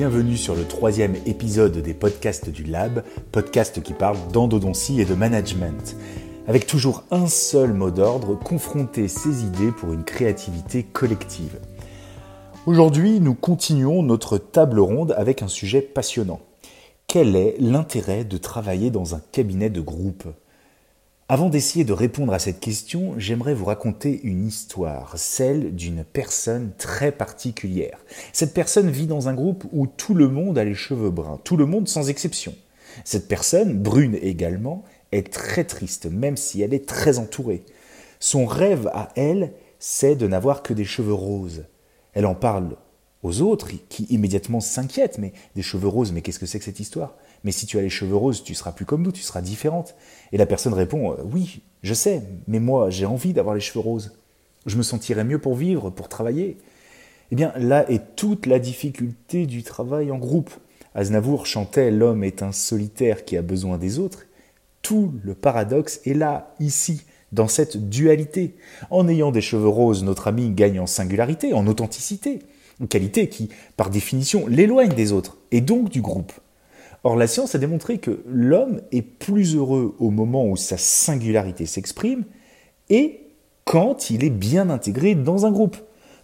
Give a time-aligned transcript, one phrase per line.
[0.00, 5.12] bienvenue sur le troisième épisode des podcasts du Lab, podcast qui parle d'endodontie et de
[5.12, 5.94] management.
[6.48, 11.60] Avec toujours un seul mot d'ordre, confronter ses idées pour une créativité collective.
[12.64, 16.40] Aujourd'hui, nous continuons notre table ronde avec un sujet passionnant.
[17.06, 20.24] Quel est l'intérêt de travailler dans un cabinet de groupe?
[21.30, 26.72] Avant d'essayer de répondre à cette question, j'aimerais vous raconter une histoire, celle d'une personne
[26.76, 28.04] très particulière.
[28.32, 31.56] Cette personne vit dans un groupe où tout le monde a les cheveux bruns, tout
[31.56, 32.52] le monde sans exception.
[33.04, 37.62] Cette personne, brune également, est très triste, même si elle est très entourée.
[38.18, 41.62] Son rêve à elle, c'est de n'avoir que des cheveux roses.
[42.12, 42.74] Elle en parle
[43.22, 46.80] aux autres qui immédiatement s'inquiètent, mais des cheveux roses, mais qu'est-ce que c'est que cette
[46.80, 47.14] histoire?
[47.44, 49.94] Mais si tu as les cheveux roses, tu seras plus comme nous, tu seras différente.
[50.32, 53.80] Et la personne répond, euh, oui, je sais, mais moi j'ai envie d'avoir les cheveux
[53.80, 54.12] roses.
[54.66, 56.58] Je me sentirais mieux pour vivre, pour travailler.
[57.30, 60.50] Eh bien là est toute la difficulté du travail en groupe.
[60.94, 64.26] Aznavour chantait L'homme est un solitaire qui a besoin des autres.
[64.82, 68.56] Tout le paradoxe est là, ici, dans cette dualité.
[68.90, 72.40] En ayant des cheveux roses, notre ami gagne en singularité, en authenticité
[72.80, 76.32] une qualité qui, par définition, l'éloigne des autres, et donc du groupe.
[77.02, 81.66] Or, la science a démontré que l'homme est plus heureux au moment où sa singularité
[81.66, 82.24] s'exprime,
[82.90, 83.20] et
[83.64, 85.76] quand il est bien intégré dans un groupe.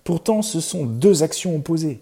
[0.04, 2.00] Pourtant, ce sont deux actions opposées.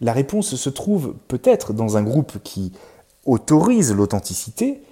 [0.00, 2.72] La réponse se trouve peut-être dans un groupe qui
[3.24, 4.82] autorise l'authenticité,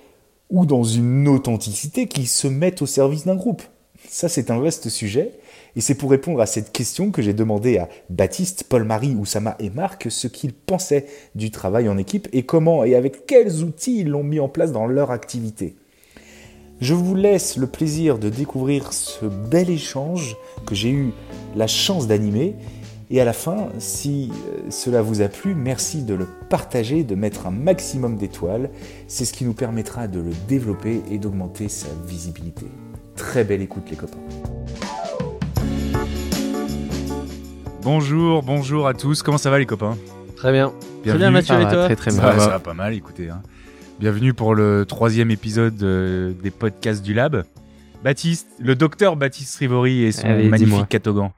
[0.50, 3.62] ou dans une authenticité qui se met au service d'un groupe.
[4.08, 5.32] Ça, c'est un vaste sujet,
[5.76, 9.68] et c'est pour répondre à cette question que j'ai demandé à Baptiste, Paul-Marie, Oussama et
[9.68, 14.08] Marc ce qu'ils pensaient du travail en équipe et comment et avec quels outils ils
[14.08, 15.76] l'ont mis en place dans leur activité.
[16.80, 21.12] Je vous laisse le plaisir de découvrir ce bel échange que j'ai eu
[21.54, 22.54] la chance d'animer.
[23.08, 27.14] Et à la fin, si euh, cela vous a plu, merci de le partager, de
[27.14, 28.70] mettre un maximum d'étoiles.
[29.06, 32.66] C'est ce qui nous permettra de le développer et d'augmenter sa visibilité.
[33.14, 34.18] Très belle écoute les copains.
[37.86, 39.22] Bonjour, bonjour à tous.
[39.22, 39.96] Comment ça va les copains?
[40.34, 40.72] Très bien.
[41.04, 41.84] Très bien Mathieu et toi?
[41.84, 42.20] Très très bien.
[42.20, 43.30] ça, va, ça va pas mal, écoutez.
[43.30, 43.44] hein.
[44.00, 47.44] Bienvenue pour le troisième épisode euh, des podcasts du Lab.
[48.02, 51.30] Baptiste, le docteur Baptiste Rivori et son Allez, magnifique catogan.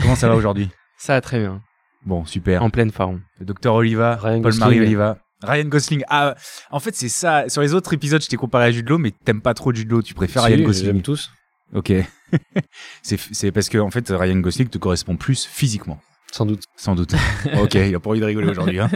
[0.00, 0.70] Comment ça va aujourd'hui?
[0.96, 1.60] Ça va très bien.
[2.06, 2.62] Bon, super.
[2.62, 3.20] En pleine forme.
[3.38, 4.80] Le docteur Oliva, Ryan Paul-Marie Gosling.
[4.80, 5.18] Oliva.
[5.42, 6.04] Ryan Gosling.
[6.08, 6.36] Ah,
[6.70, 7.50] en fait, c'est ça.
[7.50, 9.90] Sur les autres épisodes, je t'ai comparé à Jude Law, mais t'aimes pas trop Jude
[9.90, 10.00] Law.
[10.00, 10.86] Tu préfères Ryan Gosling.
[10.86, 11.30] J'aime tous.
[11.74, 11.92] Ok.
[13.02, 16.00] c'est parce que en fait, Ryan Gosling te correspond plus physiquement.
[16.32, 16.62] Sans doute.
[16.76, 17.14] Sans doute.
[17.62, 18.80] ok, il a pas envie de rigoler aujourd'hui.
[18.80, 18.88] Hein.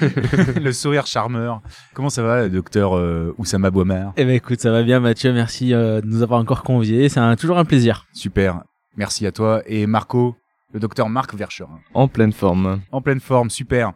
[0.60, 1.62] le sourire charmeur.
[1.94, 4.12] Comment ça va, docteur euh, Oussama Bouamar?
[4.16, 7.20] Eh ben écoute, ça va bien Mathieu, merci euh, de nous avoir encore conviés, c'est
[7.20, 8.06] un- toujours un plaisir.
[8.12, 8.62] Super.
[8.96, 9.62] Merci à toi.
[9.66, 10.36] Et Marco,
[10.72, 11.78] le docteur Marc Vercherin.
[11.94, 12.80] En pleine forme.
[12.90, 13.92] En pleine forme, super.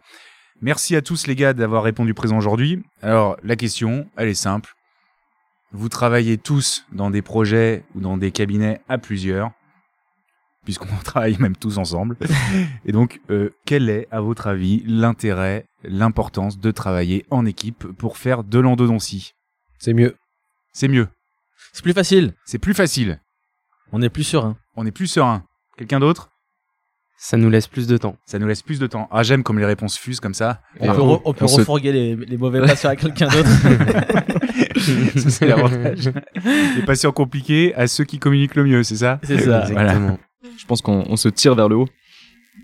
[0.61, 2.81] Merci à tous les gars d'avoir répondu présent aujourd'hui.
[3.01, 4.73] Alors, la question, elle est simple.
[5.73, 9.51] Vous travaillez tous dans des projets ou dans des cabinets à plusieurs,
[10.65, 12.15] puisqu'on travaille même tous ensemble.
[12.85, 18.17] Et donc, euh, quel est, à votre avis, l'intérêt, l'importance de travailler en équipe pour
[18.17, 19.33] faire de l'endodontie?
[19.79, 20.15] C'est mieux.
[20.73, 21.07] C'est mieux.
[21.73, 23.19] C'est plus facile, C'est plus facile.
[23.91, 24.57] on est plus serein.
[24.75, 25.43] On est plus serein.
[25.77, 26.29] Quelqu'un d'autre?
[27.17, 28.17] Ça nous laisse plus de temps.
[28.25, 29.07] Ça nous laisse plus de temps.
[29.11, 30.61] Ah, j'aime comme les réponses fusent comme ça.
[30.79, 33.27] On peut, on- re- on peut on se- refourguer les, les mauvais passes à quelqu'un
[33.29, 33.49] d'autre.
[35.15, 36.11] Ça, c'est l'avantage.
[36.75, 39.65] Les patients compliqués à ceux qui communiquent le mieux, c'est ça C'est ça.
[39.71, 39.91] Voilà.
[39.93, 40.19] Exactement.
[40.57, 41.87] Je pense qu'on on se tire vers le haut,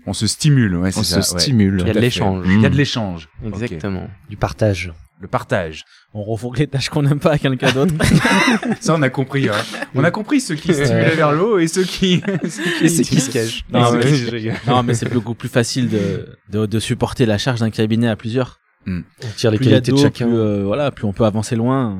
[0.06, 1.22] On se stimule, ouais, c'est on ça.
[1.22, 1.40] se ouais.
[1.40, 1.78] stimule.
[1.80, 2.44] Il y a de l'échange.
[2.46, 2.72] Il y a Mm.
[2.72, 3.28] de l'échange.
[3.44, 4.08] Exactement.
[4.28, 4.92] Du partage.
[5.20, 5.84] Le partage.
[6.14, 7.92] On refourgue les tâches qu'on n'aime pas à quelqu'un d'autre.
[8.80, 9.48] Ça, on a compris.
[9.50, 9.52] hein.
[9.94, 13.02] On a compris ceux qui stimulaient vers le haut et ceux qui, ceux qui, Ceux
[13.02, 13.64] qui se cachent.
[13.70, 18.08] Non, mais- non c'est beaucoup plus facile de, de, de supporter la charge d'un cabinet
[18.08, 18.58] à plusieurs.
[18.86, 19.02] On
[19.36, 20.26] tire les Plus qualités de chacun.
[20.26, 21.98] plus, euh, voilà, plus on peut avancer loin.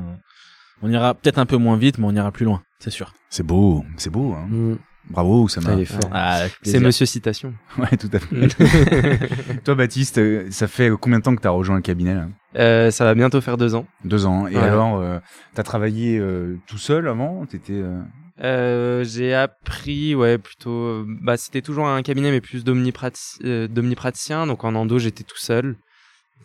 [0.81, 3.13] On ira peut-être un peu moins vite, mais on ira plus loin, c'est sûr.
[3.29, 4.33] C'est beau, c'est beau.
[4.33, 4.47] Hein.
[4.49, 4.75] Mm.
[5.09, 5.75] Bravo, ça m'a.
[6.11, 6.79] Ah, avec C'est.
[6.79, 7.53] Monsieur Citation.
[7.77, 9.57] Ouais, tout à fait.
[9.63, 12.27] Toi, Baptiste, euh, ça fait combien de temps que tu as rejoint le cabinet là?
[12.57, 13.85] Euh, ça va bientôt faire deux ans.
[14.05, 14.47] Deux ans.
[14.47, 14.61] Et Ouais.
[14.61, 15.19] alors, euh,
[15.55, 17.45] t'as travaillé euh, tout seul avant?
[17.45, 17.73] T'étais.
[17.73, 17.99] euh,
[18.43, 21.03] Euh, j'ai appris, ouais, plutôt.
[21.21, 24.47] Bah, c'était toujours un cabinet, mais plus d'omniprati- euh, d'omnipraticien.
[24.47, 25.75] Donc en endo, j'étais tout seul.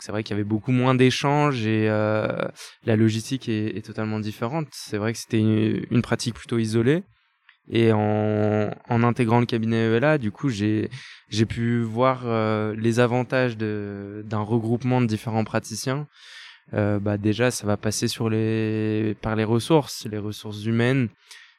[0.01, 2.27] C'est vrai qu'il y avait beaucoup moins d'échanges et euh,
[2.85, 4.69] la logistique est, totalement différente.
[4.73, 7.03] C'est vrai que c'était une, pratique plutôt isolée.
[7.69, 10.89] Et en, en intégrant le cabinet ELA, du coup, j'ai
[11.49, 16.07] pu voir euh, les avantages d'un regroupement de différents praticiens.
[16.75, 21.09] Euh, bah déjà, ça va passer sur les par les ressources, les ressources humaines.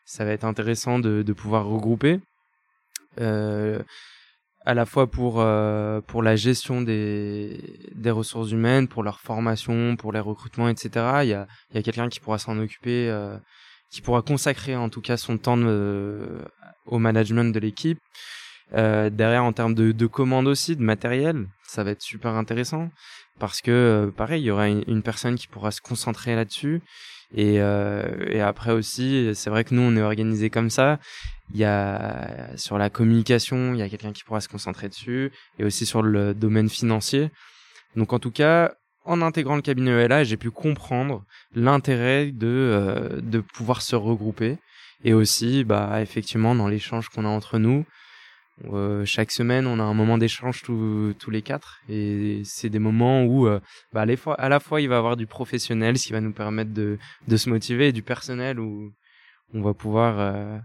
[0.05, 2.19] Ça va être intéressant de de pouvoir regrouper.
[3.19, 3.79] Euh,
[4.67, 7.57] à la fois pour euh, pour la gestion des
[7.95, 10.89] des ressources humaines, pour leur formation, pour les recrutements, etc.
[11.23, 13.37] Il y a il y a quelqu'un qui pourra s'en occuper, euh,
[13.91, 16.41] qui pourra consacrer en tout cas son temps de-
[16.85, 17.99] au management de l'équipe.
[18.73, 22.89] Euh, derrière, en termes de, de commandes aussi, de matériel, ça va être super intéressant
[23.39, 26.81] parce que euh, pareil, il y aura une personne qui pourra se concentrer là-dessus.
[27.35, 30.99] Et, euh, et après aussi, c'est vrai que nous, on est organisé comme ça.
[31.53, 35.31] Il y a sur la communication, il y a quelqu'un qui pourra se concentrer dessus,
[35.59, 37.29] et aussi sur le domaine financier.
[37.95, 38.73] Donc en tout cas,
[39.05, 44.57] en intégrant le cabinet ELA, j'ai pu comprendre l'intérêt de euh, de pouvoir se regrouper,
[45.03, 47.85] et aussi, bah effectivement, dans l'échange qu'on a entre nous.
[48.65, 53.23] Euh, chaque semaine, on a un moment d'échange tous, les quatre, et c'est des moments
[53.23, 53.59] où, euh,
[53.93, 56.13] bah, à, la fois, à la fois, il va y avoir du professionnel, ce qui
[56.13, 58.91] va nous permettre de, de se motiver, et du personnel où
[59.53, 60.57] on va pouvoir euh,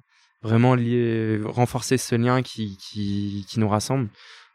[0.43, 4.09] vraiment lier, renforcer ce lien qui, qui, qui nous rassemble.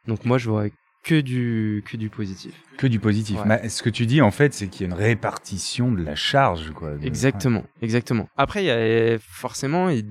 [0.08, 0.66] Donc moi, je vois
[1.04, 2.54] que du, que du positif.
[2.78, 3.38] Que du positif.
[3.46, 3.70] Ouais.
[3.70, 6.72] Ce que tu dis, en fait, c'est qu'il y a une répartition de la charge,
[6.72, 6.94] quoi.
[7.04, 8.28] Exactement, exactement.
[8.36, 10.06] Après, il y a forcément, il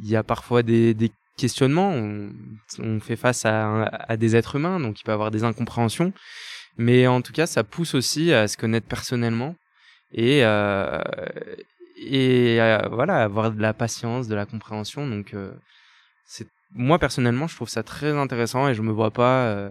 [0.00, 1.92] il y a parfois des, des questionnements.
[2.78, 6.12] On, fait face à, des êtres humains, donc il peut y avoir des incompréhensions.
[6.76, 9.56] Mais en tout cas, ça pousse aussi à se connaître personnellement
[10.12, 11.02] et euh,
[12.00, 12.58] et
[12.90, 15.06] voilà, avoir de la patience, de la compréhension.
[15.06, 15.52] Donc, euh,
[16.26, 19.70] c'est moi personnellement, je trouve ça très intéressant et je me vois pas euh,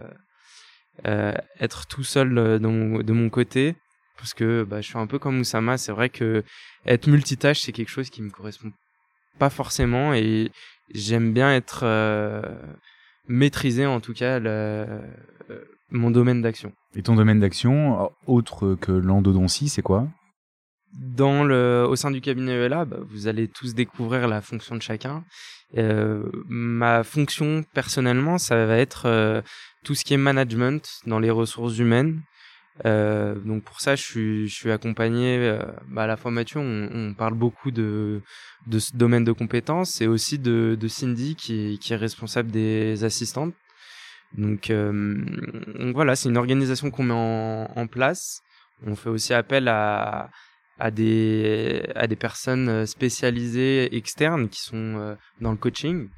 [1.05, 3.75] euh, être tout seul de mon côté
[4.17, 5.77] parce que bah, je suis un peu comme Oussama.
[5.77, 6.43] C'est vrai que
[6.85, 8.71] être multitâche, c'est quelque chose qui me correspond
[9.37, 10.51] pas forcément et
[10.93, 12.41] j'aime bien être euh,
[13.27, 16.73] maîtrisé en tout cas le, euh, mon domaine d'action.
[16.95, 20.07] Et ton domaine d'action, autre que l'endodontie, c'est quoi?
[20.93, 24.81] Dans le, au sein du cabinet ELA, bah, vous allez tous découvrir la fonction de
[24.81, 25.23] chacun.
[25.77, 29.41] Euh, ma fonction personnellement, ça va être euh,
[29.83, 32.21] tout ce qui est management dans les ressources humaines.
[32.85, 36.59] Euh, donc pour ça, je suis, je suis accompagné euh, bah, à la fois Mathieu.
[36.59, 38.21] On, on parle beaucoup de
[38.67, 43.03] de ce domaine de compétences et aussi de, de Cindy qui qui est responsable des
[43.03, 43.53] assistantes.
[44.37, 45.15] Donc, euh,
[45.79, 48.41] donc voilà, c'est une organisation qu'on met en, en place.
[48.85, 50.29] On fait aussi appel à
[50.79, 56.09] à des à des personnes spécialisées externes qui sont euh, dans le coaching.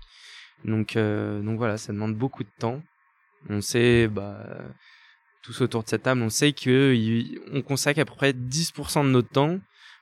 [0.66, 2.82] Donc euh, donc voilà, ça demande beaucoup de temps.
[3.50, 4.44] On sait bah
[5.44, 6.94] tous autour de cette table, on sait que
[7.54, 9.58] on consacre à peu près 10% de notre temps.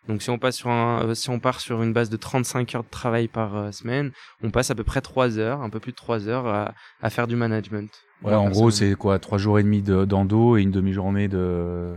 [0.07, 2.75] Donc si on passe sur un, euh, si on part sur une base de 35
[2.75, 4.11] heures de travail par euh, semaine,
[4.41, 7.09] on passe à peu près 3 heures, un peu plus de 3 heures à, à
[7.09, 7.89] faire du management.
[8.23, 11.93] Ouais, en gros, c'est quoi Trois jours et demi de- d'endo et une demi-journée de,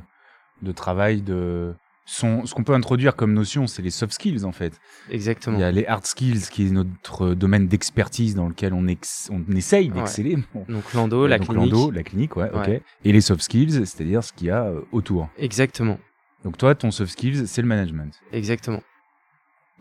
[0.61, 1.23] de travail.
[1.23, 1.73] De...
[2.13, 4.81] Ce qu'on peut introduire comme notion, c'est les soft skills, en fait.
[5.11, 5.57] exactement.
[5.57, 9.31] Il y a les hard skills, qui est notre domaine d'expertise dans lequel on, ex-
[9.33, 9.95] on essaye Ouais.
[9.99, 10.37] d'exceller.
[10.53, 10.65] Bon.
[10.69, 11.73] Donc l'endo, la Donc, clinique.
[11.73, 12.69] l'endo, la clinique, ouais, ok.
[13.05, 15.29] Et les soft skills, c'est-à-dire ce qu'il y a euh, autour.
[15.39, 16.01] Exactement,
[16.45, 18.13] Donc toi, ton soft skills, c'est le management.
[18.33, 18.83] exactement.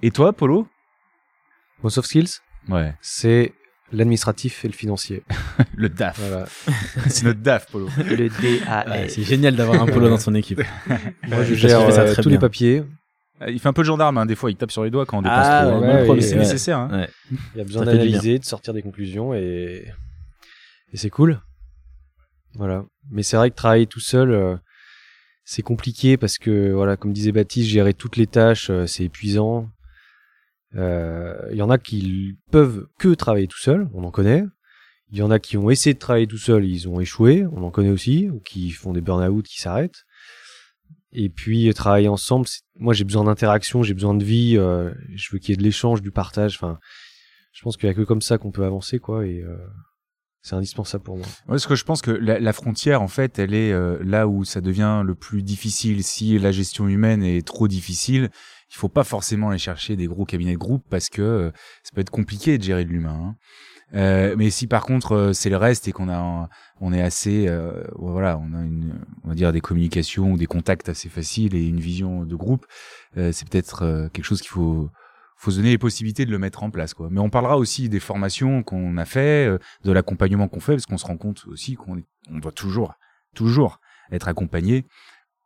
[0.04, 0.68] Et toi, Polo?
[1.82, 2.30] Mon soft skills,
[2.68, 3.54] Ouais, c'est
[3.92, 5.24] l'administratif et le financier.
[5.76, 6.20] le DAF.
[6.20, 6.46] Voilà.
[7.08, 7.90] c'est notre DAF, Polo.
[7.98, 8.30] Le Ouais,
[8.86, 9.10] DAS.
[9.10, 10.62] c'est génial d'avoir un polo dans son équipe.
[11.28, 12.32] Moi, je gère ça euh, tous bien.
[12.32, 12.84] les papiers.
[13.42, 14.26] Euh, Il fait un peu le gendarme, hein.
[14.26, 15.66] des fois, il tape sur les doigts quand on dépasse Ah,
[16.06, 16.14] trop.
[16.14, 16.78] ouais, c'est nécessaire.
[16.80, 17.08] Hein.
[17.32, 19.86] Il y a besoin d'analyser, de sortir des conclusions et,
[20.94, 21.40] et c'est cool.
[22.56, 22.84] Voilà.
[23.12, 24.56] Mais c'est vrai que travailler tout seul, euh,
[25.46, 29.70] c'est compliqué parce que, voilà, comme disait Baptiste, gérer toutes les tâches, euh, c'est épuisant.
[30.76, 34.44] Euh, Il y en a qui peuvent que travailler tout seul, on en connaît.
[35.12, 37.64] Il y en a qui ont essayé de travailler tout seul, ils ont échoué, on
[37.64, 40.06] en connaît aussi, ou qui font des burn-out, qui s'arrêtent.
[41.12, 45.30] Et puis euh, travailler ensemble, moi j'ai besoin d'interaction, j'ai besoin de vie, euh, je
[45.32, 46.56] veux qu'il y ait de l'échange, du partage.
[46.56, 46.78] Enfin,
[47.52, 49.26] je pense qu'il y a que comme ça qu'on peut avancer, quoi.
[49.26, 49.58] Et euh,
[50.42, 51.26] c'est indispensable pour moi.
[51.26, 54.46] Ouais, parce que je pense que la, frontière, en fait, elle est euh, là où
[54.46, 56.04] ça devient le plus difficile.
[56.04, 58.30] Si la gestion humaine est trop difficile,
[58.72, 61.52] il faut pas forcément aller chercher des gros cabinets de groupe parce que euh,
[61.84, 63.20] ça peut être compliqué de gérer de l'humain.
[63.20, 63.36] hein.
[63.96, 66.48] Euh, mais si par contre euh, c'est le reste et qu'on a,
[66.80, 70.46] on est assez, euh, voilà, on a une, on va dire des communications ou des
[70.46, 72.68] contacts assez faciles et une vision de groupe,
[73.18, 74.92] euh, c'est peut-être quelque chose qu'il faut,
[75.38, 77.08] faut se donner les possibilités de le mettre en place, quoi.
[77.10, 79.50] Mais on parlera aussi des formations qu'on a fait,
[79.84, 82.94] de l'accompagnement qu'on fait, parce qu'on se rend compte aussi qu'on on doit toujours,
[83.34, 83.80] toujours
[84.12, 84.86] être accompagné,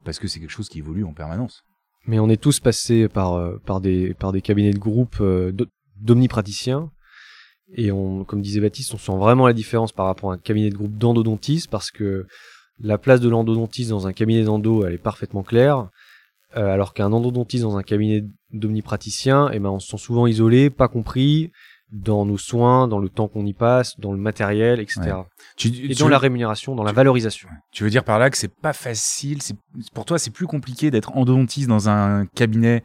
[0.03, 1.63] parce que c'est quelque chose qui évolue en permanence.
[2.05, 5.51] Mais on est tous passés par euh, par des par des cabinets de groupe euh,
[5.51, 5.67] d'o-
[6.01, 6.91] d'omnipraticiens.
[7.75, 10.69] Et on, comme disait Baptiste, on sent vraiment la différence par rapport à un cabinet
[10.69, 12.27] de groupe d'endodontistes parce que
[12.79, 15.89] la place de l'endodontiste dans un cabinet d'endo, elle est parfaitement claire.
[16.55, 20.69] Euh, alors qu'un endodontiste dans un cabinet d'omnipraticiens, eh ben, on se sent souvent isolé,
[20.69, 21.51] pas compris,
[21.93, 25.13] dans nos soins, dans le temps qu'on y passe, dans le matériel, etc.
[25.55, 27.47] Tu, Et dans veux- la rémunération, dans la valorisation.
[27.71, 29.55] Tu veux dire par là que c'est pas facile, c'est
[29.93, 32.83] pour toi c'est plus compliqué d'être endodontiste dans un cabinet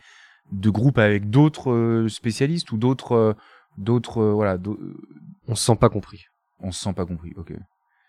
[0.52, 3.32] de groupe avec d'autres euh, spécialistes ou d'autres euh,
[3.78, 4.58] d'autres euh, voilà,
[5.46, 6.24] On se sent pas compris.
[6.60, 7.32] on se sent pas compris.
[7.36, 7.52] OK.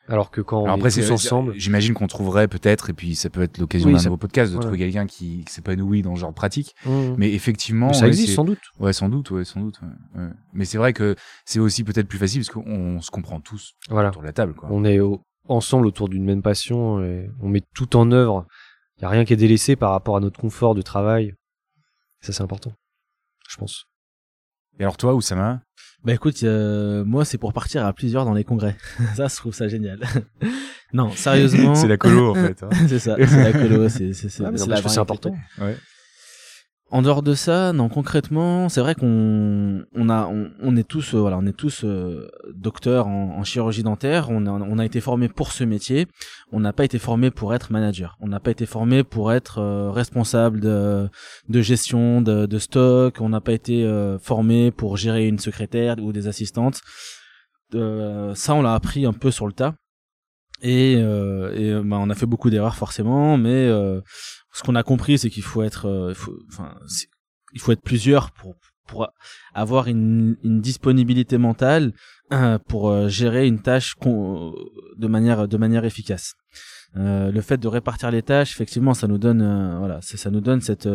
[0.10, 3.30] Alors que quand on après est tous ensemble, j'imagine qu'on trouverait peut-être et puis ça
[3.30, 4.68] peut être l'occasion Oui, d'un ça- nouveau podcast de voilà.
[4.72, 7.14] trouver quelqu'un qui, qui s'épanouit dans ce genre de pratique, Mmh.
[7.18, 8.60] mais effectivement ça ouais, existe c'est- sans doute.
[8.80, 9.80] Ouais, sans doute, ouais, sans doute.
[9.82, 10.30] ouais, ouais.
[10.54, 14.10] Mais c'est vrai que c'est aussi peut-être plus facile parce qu'on se comprend tous Voilà.
[14.10, 14.68] autour de la table quoi.
[14.72, 18.46] On est au- ensemble autour d'une même passion et on met tout en œuvre.
[18.98, 21.34] Il y a rien qui est délaissé par rapport à notre confort de travail.
[22.22, 22.74] Ça c'est important,
[23.48, 23.86] je pense.
[24.80, 25.62] Et alors toi Oussama
[26.06, 28.76] Bah écoute, euh, moi c'est pour partir à plusieurs dans les congrès.
[29.16, 30.00] ça, je trouve ça génial.
[30.94, 31.76] non, sérieusement.
[31.76, 32.64] C'est la colo en fait.
[32.64, 32.70] hein.
[32.88, 35.36] c'est ça, c'est la colo, c'est c'est c'est Ah, c'est important.
[35.60, 35.76] Ouais.
[36.92, 40.28] En dehors de ça, non concrètement, c'est vrai qu'on on a
[40.60, 44.86] on, est tous euh, voilà, on est tous euh, docteurs en, chirurgie dentaire, on a
[44.86, 46.08] été formés pour ce métier,
[46.52, 49.60] on n'a pas été formé pour être manager, on n'a pas été formé pour être
[49.60, 51.08] euh, responsable de
[51.48, 53.88] de gestion de, de stock, on n'a pas été
[54.20, 56.82] formé pour gérer une secrétaire ou des assistantes.
[57.72, 59.76] Ça on l'a appris un peu sur le tas.
[60.62, 64.02] Et, euh, et euh, bah, on a fait beaucoup d'erreurs forcément, mais euh,
[64.54, 66.14] ce qu'on a compris, c'est qu'il faut être, euh,
[66.52, 66.76] enfin,
[67.54, 68.56] il faut être plusieurs pour
[68.88, 69.08] pour
[69.54, 71.94] avoir une, une disponibilité mentale
[72.34, 76.34] euh, pour euh, gérer une tâche de manière de manière efficace.
[76.98, 79.44] Euh, le fait de répartir les tâches, effectivement, ça nous donne,
[79.78, 80.90] voilà, ça, nous donne cette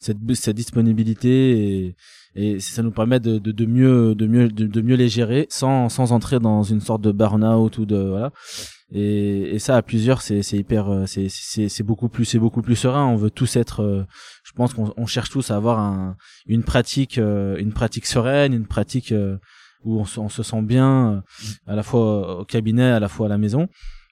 [0.00, 1.96] cette, cette disponibilité et,
[2.34, 5.88] et ça nous permet de, de, de mieux de mieux de, mieux les gérer sans
[5.88, 8.32] sans entrer dans une sorte de burn-out ou de voilà.
[8.90, 12.38] Et, et ça à plusieurs c'est c'est hyper euh, c'est c'est c'est beaucoup plus c'est
[12.38, 13.06] beaucoup plus serein.
[13.06, 14.04] On veut tous être euh,
[14.44, 16.16] je pense qu'on on cherche tous à avoir un
[16.46, 19.12] une pratique euh, une pratique sereine une pratique
[19.84, 21.22] où on se, on se sent bien
[21.66, 23.68] à la fois au cabinet à la fois à la maison.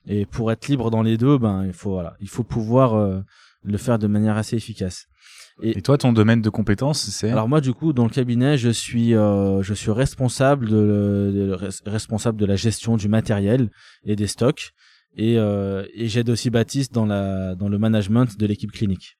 [0.08, 3.22] Et pour être libre dans les deux ben il faut voilà il faut pouvoir
[3.62, 5.06] le faire de manière assez efficace
[5.62, 8.68] Et toi, ton domaine de compétence, c'est alors moi du coup dans le cabinet je
[8.68, 13.70] suis euh, je suis responsable de, de- res- responsable de la gestion du matériel
[14.04, 14.72] et des stocks
[15.16, 19.16] et, euh, et j'aide aussi Baptiste dans la dans le management de l'équipe clinique.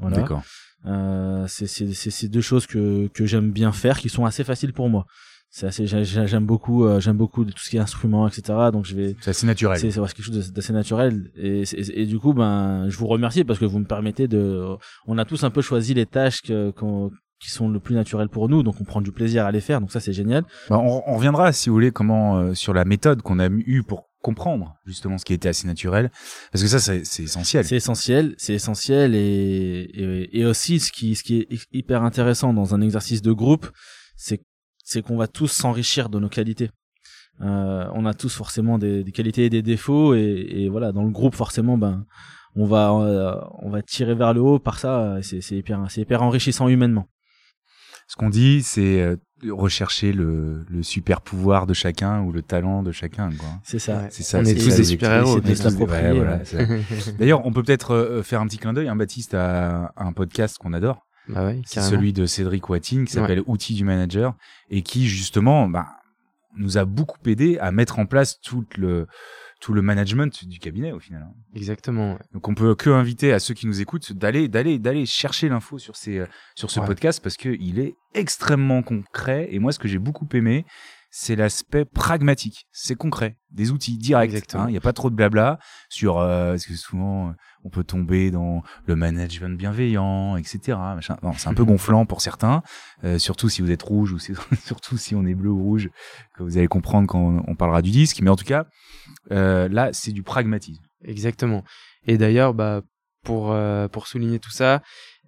[0.00, 0.18] Voilà.
[0.18, 0.42] D'accord.
[0.86, 4.44] Euh, c'est c'est c'est c'est deux choses que que j'aime bien faire qui sont assez
[4.44, 5.04] faciles pour moi.
[5.54, 8.42] C'est assez j'ai- j'ai- j'aime beaucoup euh, j'aime beaucoup tout ce qui est instruments etc.
[8.72, 9.78] Donc je vais C'est assez naturel.
[9.78, 11.64] c'est quelque chose d'assez naturel et,
[12.00, 14.64] et, du coup ben je vous remercie parce que vous me permettez de
[15.06, 16.72] on a tous un peu choisi les tâches que,
[17.38, 19.80] qui sont le plus naturelles pour nous donc on prend du plaisir à les faire
[19.82, 22.86] donc ça c'est génial Bah, on, on reviendra, si vous voulez, comment euh, sur la
[22.86, 26.10] méthode qu'on a eu pour comprendre justement ce qui était assez naturel,
[26.52, 27.64] parce que ça, c'est essentiel.
[27.66, 32.04] c'est essentiel c'est essentiel et, et et aussi ce qui ce qui est hy- hyper
[32.04, 33.68] intéressant dans un exercice de groupe
[34.16, 34.40] c'est
[34.92, 36.70] c'est qu'on va tous s'enrichir de nos qualités
[37.40, 41.02] euh, on a tous forcément des, des qualités et des défauts et, et voilà dans
[41.04, 42.04] le groupe forcément ben
[42.54, 46.22] on va euh, on va tirer vers le haut par ça c'est hyper c'est hyper
[46.22, 47.06] enrichissant humainement
[48.08, 49.16] Ce qu'on dit, c'est euh,
[49.48, 53.30] rechercher le, le super pouvoir de chacun ou le talent de chacun.
[53.40, 53.48] Quoi.
[53.64, 54.06] c'est ça.
[54.10, 54.38] C'est ça.
[54.40, 58.40] On c'est est ça, tous des les- super-héros, c'est de D'ailleurs, on peut peut-être faire
[58.42, 58.88] un petit clin d'œil.
[58.88, 61.06] Hein, Baptiste a un podcast qu'on adore.
[61.28, 61.90] Bah ouais, C'est carrément.
[61.96, 64.34] celui de Cédric Watting qui s'appelle Outils du manager
[64.70, 65.86] et qui justement bah,
[66.56, 69.06] nous a beaucoup aidé à mettre en place tout le
[69.60, 71.22] tout le management du cabinet au final.
[71.22, 71.32] hein.
[71.54, 72.14] Exactement.
[72.14, 72.18] ouais.
[72.34, 75.78] Donc on peut que inviter à ceux qui nous écoutent d'aller d'aller d'aller chercher l'info
[75.78, 76.26] sur ces euh,
[76.56, 76.86] sur ce Ouais.
[76.86, 80.66] podcast parce que il est extrêmement concret et moi ce que j'ai beaucoup aimé
[81.14, 84.54] c'est l'aspect pragmatique, c'est concret, des outils directs.
[84.54, 84.64] Hein.
[84.68, 85.58] Il n'y a pas trop de blabla
[85.90, 90.78] sur euh, parce que souvent on peut tomber dans le management bienveillant, etc.
[91.36, 92.62] C'est un peu gonflant pour certains,
[93.04, 94.32] euh, surtout si vous êtes rouge ou si-
[94.64, 95.90] surtout si on est bleu ou rouge,
[96.34, 98.22] que vous allez comprendre quand on, on parlera du disque.
[98.22, 98.64] Mais en tout cas,
[99.32, 100.82] euh, là c'est du pragmatisme.
[101.04, 101.62] Exactement.
[102.06, 102.80] Et d'ailleurs, bah,
[103.22, 104.82] pour, euh, pour souligner tout ça,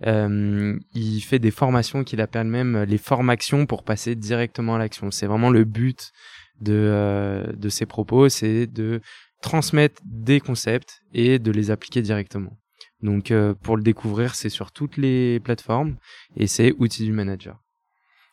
[0.07, 5.11] euh, il fait des formations qu'il appelle même les formations pour passer directement à l'action.
[5.11, 6.13] C'est vraiment le but
[6.61, 9.01] de, euh, de ses propos, c'est de
[9.41, 12.57] transmettre des concepts et de les appliquer directement.
[13.03, 15.97] Donc, euh, pour le découvrir, c'est sur toutes les plateformes
[16.37, 17.61] et c'est Outils du Manager.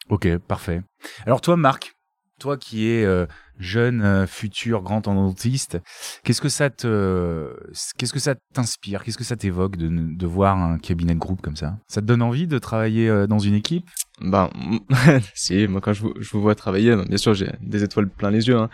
[0.10, 0.82] Ok, parfait.
[1.26, 1.94] Alors toi, Marc,
[2.42, 3.28] toi qui es euh,
[3.60, 5.80] jeune, euh, futur grand endodontiste,
[6.24, 7.56] qu'est-ce que ça te,
[7.98, 11.42] qu'est-ce que ça t'inspire, qu'est-ce que ça t'évoque de, de voir un cabinet de groupe
[11.42, 11.78] comme ça?
[11.88, 13.88] Ça te donne envie de travailler euh, dans une équipe?
[14.20, 14.50] Ben,
[15.36, 18.10] si, moi quand je vous, je vous vois travailler, ben, bien sûr j'ai des étoiles
[18.10, 18.58] plein les yeux.
[18.58, 18.70] Hein.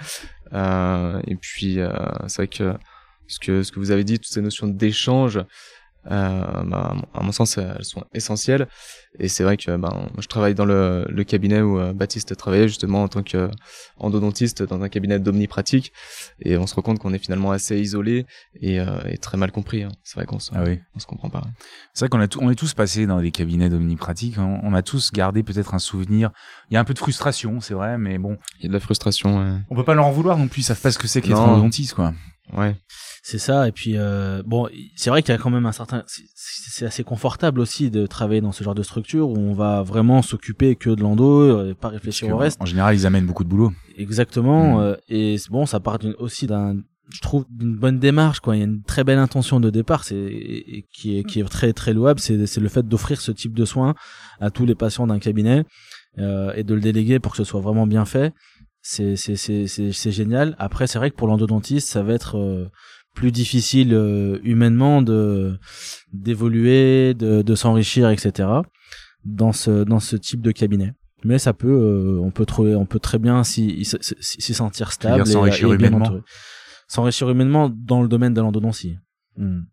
[0.54, 1.92] Euh, et puis euh,
[2.28, 2.74] c'est vrai que
[3.28, 5.40] ce que ce que vous avez dit, toutes ces notions d'échange,
[6.10, 8.68] bah, à mon sens, elles sont essentielles.
[9.20, 12.68] Et c'est vrai que ben, je travaille dans le, le cabinet où euh, Baptiste travaillait
[12.68, 13.24] justement en tant
[13.98, 15.92] qu'endodontiste dans un cabinet d'omnipratique.
[16.42, 18.26] Et on se rend compte qu'on est finalement assez isolé
[18.62, 19.84] et, euh, et très mal compris.
[19.84, 19.90] Hein.
[20.04, 20.80] C'est vrai qu'on se, Ah oui.
[20.96, 21.42] on se comprend pas.
[21.94, 24.36] C'est vrai qu'on a tout- on est tous passés dans des cabinets d'omnipratique.
[24.38, 26.32] On, on a tous gardé peut-être un souvenir.
[26.70, 28.74] Il y a un peu de frustration, c'est vrai, mais bon, Il y a de
[28.74, 29.40] la frustration.
[29.40, 29.60] ouais.
[29.70, 30.62] on peut pas leur en vouloir non plus.
[30.62, 32.14] Ils savent pas ce que c'est qu'être endodontiste, quoi.
[32.56, 32.76] Ouais.
[33.24, 36.04] C'est ça, et puis euh, bon, c'est vrai qu'il y a quand même un certain,
[36.08, 40.22] c'est- assez confortable aussi de travailler dans ce genre de structure où on va vraiment
[40.22, 42.62] s'occuper que de l'endo, euh, pas réfléchir au reste.
[42.62, 43.74] En général, ils amènent beaucoup de boulot.
[43.98, 44.80] Exactement, Mm.
[44.82, 46.78] euh, et bon, ça part aussi d'un,
[47.10, 48.56] je trouve, d'une bonne démarche, quoi.
[48.56, 51.40] Il y a une très belle intention de départ, c'est et- et qui est qui
[51.40, 53.96] est très très louable, c'est c'est le fait d'offrir ce type de soins
[54.40, 55.66] à tous les patients d'un cabinet
[56.20, 58.34] euh, et de le déléguer pour que ce soit vraiment bien fait.
[58.90, 60.56] C'est c'est c'est c'est génial.
[60.60, 62.70] Après, c'est vrai que pour l'endodontiste, ça va être euh,
[63.14, 65.60] plus difficile euh, humainement de
[66.14, 68.48] d'évoluer, de de s'enrichir, etc.
[69.26, 70.94] dans ce dans ce type de cabinet.
[71.26, 75.34] Mais ça peut, euh, on peut trouver, on peut très bien s'y sentir stable dire
[75.34, 76.22] s'enrichir et, et bien humainement.
[76.88, 78.96] S'enrichir humainement dans le domaine de l'endodontie.
[79.36, 79.64] Hmm.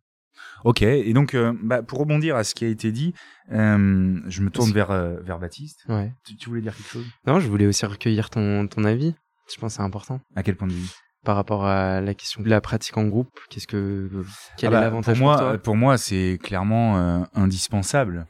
[0.65, 0.83] Ok.
[0.83, 3.15] Et donc, euh, bah, pour rebondir à ce qui a été dit,
[3.53, 5.85] euh, je me tourne vers euh, vers Baptiste.
[5.89, 6.13] Ouais.
[6.27, 7.07] Tu, tu voulais dire quelque chose?
[7.27, 9.15] Non, je voulais aussi recueillir ton, ton avis.
[9.55, 10.21] Je pense que c'est important.
[10.35, 10.89] À quel point de vue?
[11.23, 14.11] Par rapport à la question de la pratique en groupe, qu'est-ce que,
[14.57, 15.59] quel Ah est bah, l'avantage pour moi, toi?
[15.59, 18.27] pour moi, c'est clairement indispensable.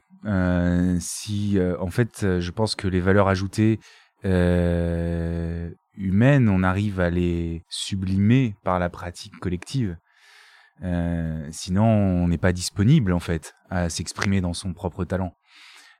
[1.01, 3.81] Si, en fait, je pense que les valeurs ajoutées
[5.97, 9.97] humaines, on arrive à les sublimer par la pratique collective.
[10.83, 15.35] Euh, sinon, on n'est pas disponible en fait à s'exprimer dans son propre talent.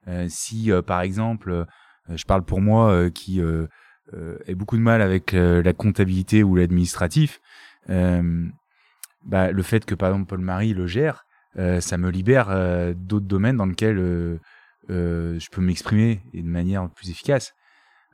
[0.09, 1.67] Euh, si, euh, par exemple,
[2.09, 7.41] je parle pour moi qui ai beaucoup de mal avec la comptabilité ou l'administratif,
[7.89, 11.25] bah, le fait que par exemple Paul-Marie le gère,
[11.57, 12.49] ça me libère
[12.95, 13.97] d'autres domaines dans lesquels
[14.91, 17.55] je peux m'exprimer de manière plus efficace.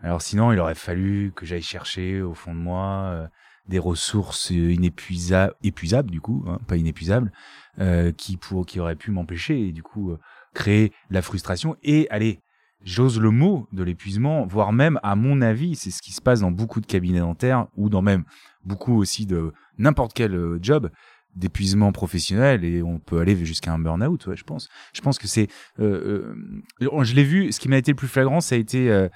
[0.00, 3.28] Alors sinon, il aurait fallu que j'aille chercher au fond de moi
[3.70, 7.32] des ressources euh, inépuisables, épuisables du coup, hein, pas inépuisables,
[7.78, 10.18] euh, qui pour qui auraient pu m'empêcher et du coup euh,
[10.52, 12.40] créer la frustration et allez,
[12.82, 16.40] j'ose le mot de l'épuisement, voire même à mon avis, c'est ce qui se passe
[16.40, 18.24] dans beaucoup de cabinets dentaires ou dans même
[18.64, 20.90] beaucoup aussi de n'importe quel job
[21.36, 24.68] d'épuisement professionnel et on peut aller jusqu'à un burn-out, je pense.
[24.92, 25.46] Je pense que c'est,
[25.78, 27.52] je l'ai vu.
[27.52, 29.06] Ce qui m'a été le plus flagrant, ça a été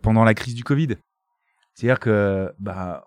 [0.00, 0.96] pendant la crise du Covid.
[1.74, 3.04] C'est-à-dire que bah,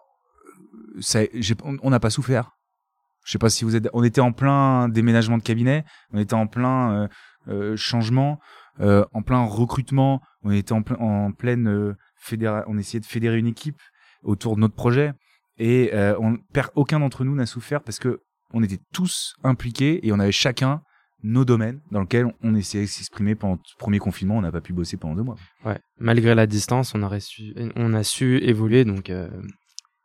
[1.81, 2.51] on n'a pas souffert.
[3.25, 3.89] Je sais pas si vous êtes.
[3.93, 5.83] On était en plein déménagement de cabinet,
[6.13, 7.07] on était en plein euh,
[7.47, 8.39] euh, changement,
[8.79, 11.95] euh, en plein recrutement, on était en, plein, en pleine
[12.67, 13.81] on essayait de fédérer une équipe
[14.23, 15.13] autour de notre projet
[15.57, 16.37] et on
[16.75, 18.19] aucun d'entre nous n'a souffert parce que
[18.53, 20.81] on était tous impliqués et on avait chacun
[21.23, 24.37] nos domaines dans lesquels on essayait de s'exprimer pendant le premier confinement.
[24.37, 25.37] On n'a pas pu bosser pendant deux mois.
[25.65, 25.79] Ouais.
[25.97, 29.11] Malgré la distance, on a su, évoluer, donc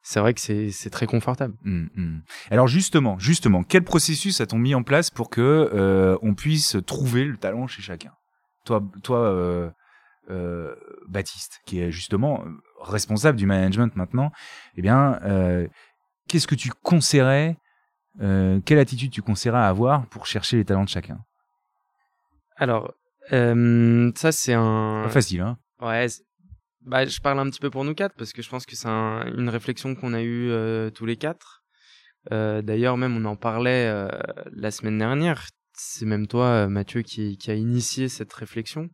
[0.02, 1.54] c'est vrai que c'est, très confortable.
[1.64, 2.22] Hum, hum.
[2.50, 7.24] Alors justement, justement, quel processus a-t-on mis en place pour que euh, on puisse trouver
[7.24, 8.12] le talent chez chacun?
[8.64, 9.70] Toi, toi, euh,
[10.30, 10.74] euh,
[11.08, 12.44] Baptiste, qui est justement
[12.80, 14.32] responsable du management maintenant,
[14.76, 15.20] eh bien,
[16.28, 17.56] qu'est-ce que tu conseillerais
[18.18, 21.18] Quelle attitude tu conseillerais à avoir pour chercher les talents de chacun?
[22.56, 22.94] Alors,
[23.30, 25.02] ça c'est un.
[25.04, 26.06] Pas facile, hein Ouais.
[26.86, 28.88] Bah, je parle un petit peu pour nous quatre parce que je pense que c'est
[28.88, 31.62] un- une réflexion qu'on a eue euh, tous les quatre.
[32.32, 34.08] Euh, D'ailleurs, même on en parlait euh,
[34.52, 35.46] la semaine dernière.
[35.74, 38.88] C'est même toi, Mathieu, qui, qui a initié cette réflexion.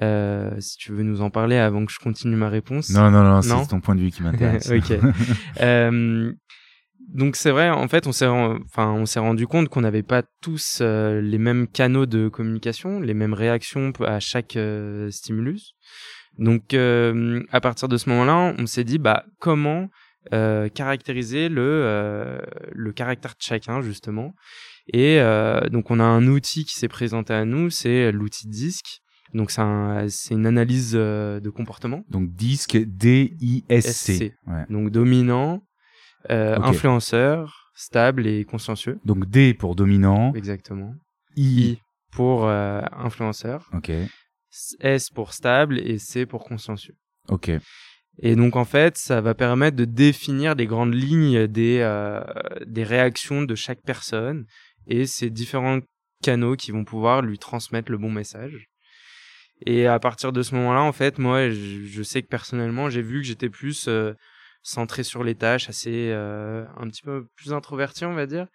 [0.00, 2.90] Si tu veux nous en parler avant que je continue ma réponse.
[2.90, 3.62] Non, non, non, Non?
[3.62, 4.70] c'est ton point de vue qui m'intéresse.
[4.70, 4.92] Ok.
[7.12, 10.22] Donc c'est vrai, en fait, on s'est, enfin, on s'est rendu compte qu'on n'avait pas
[10.42, 14.56] tous les mêmes canaux de communication, les mêmes réactions à chaque
[15.10, 15.74] stimulus.
[16.38, 19.88] Donc, euh, à partir de ce moment-là, on s'est dit, bah, comment
[20.32, 22.38] euh, caractériser le euh,
[22.72, 24.34] le caractère de chacun justement.
[24.92, 25.20] Et
[25.70, 29.02] donc, on a un outil qui s'est présenté à nous, c'est l'outil DISC.
[29.34, 32.02] Donc, c'est un, c'est une analyse de comportement.
[32.08, 34.14] Donc disque D-I-S-C.
[34.14, 34.50] SC.
[34.50, 34.64] Ouais.
[34.68, 35.62] Donc dominant,
[36.30, 38.98] euh, influenceur, stable et consciencieux.
[39.04, 40.94] Donc D pour dominant, Exactement.
[41.36, 41.42] I.
[41.42, 43.92] I pour euh, influenceur, Ok,
[44.80, 46.96] S pour stable et C pour consciencieux.
[47.28, 47.52] ok.
[48.22, 52.22] Et donc en fait, ça va permettre de définir les grandes lignes des euh,
[52.66, 54.44] des réactions de chaque personne
[54.86, 55.80] et ces différents
[56.22, 58.66] canaux qui vont pouvoir lui transmettre le bon message.
[59.66, 63.02] Et à partir de ce moment-là, en fait, moi, je, je sais que personnellement, j'ai
[63.02, 64.14] vu que j'étais plus euh,
[64.62, 68.46] centré sur les tâches, assez euh, un petit peu plus introverti, on va dire.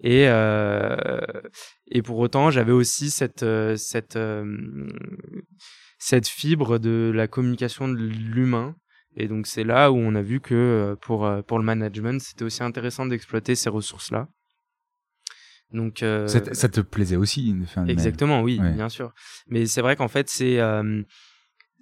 [0.00, 0.96] Et euh,
[1.86, 4.88] et pour autant, j'avais aussi cette euh, cette euh,
[5.98, 8.76] cette fibre de la communication de l'humain.
[9.16, 12.62] Et donc c'est là où on a vu que pour pour le management, c'était aussi
[12.62, 14.28] intéressant d'exploiter ces ressources-là.
[15.72, 17.92] Donc euh, Ça, te- ça te plaisait aussi de faire une mail.
[17.94, 18.72] Exactement, oui, Ouais.
[18.72, 19.12] bien sûr.
[19.48, 21.02] Mais c'est vrai qu'en fait, c'est euh,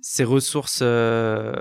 [0.01, 1.53] ces ressources euh,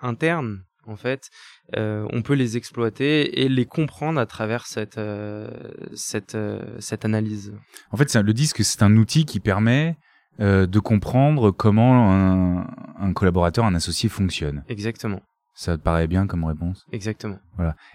[0.00, 1.30] internes, en fait,
[1.76, 5.48] euh, on peut les exploiter et les comprendre à travers cette euh,
[5.94, 7.54] cette euh, cette analyse.
[7.90, 9.96] En fait, le disque, c'est un outil qui permet
[10.38, 12.66] de comprendre comment un,
[12.98, 14.64] un collaborateur, un associé fonctionne.
[14.66, 15.20] Exactement,
[15.54, 16.84] Ça te paraît bien comme réponse?
[16.90, 17.38] Exactement.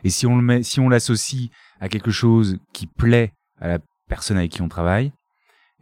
[0.04, 3.80] Et si on le met, si on l'associe à quelque chose qui plaît à la
[4.08, 5.12] personne avec qui on travaille,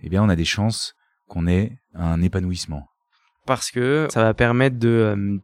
[0.01, 0.93] eh bien, on a des chances
[1.27, 2.87] qu'on ait un épanouissement.
[3.45, 5.41] Parce que ça va permettre de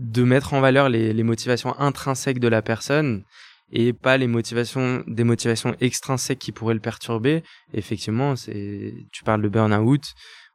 [0.00, 3.22] de mettre en valeur les, les motivations intrinsèques de la personne
[3.70, 7.42] et pas les motivations des motivations extrinsèques qui pourraient le perturber.
[7.74, 10.02] Effectivement, c'est tu parles de burn-out,